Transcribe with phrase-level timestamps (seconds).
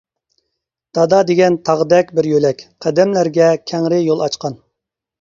[0.97, 4.63] دادا دېگەن تاغدەك بىر يۆلەك، قەدەملەرگە كەڭرى يول ئاچقان.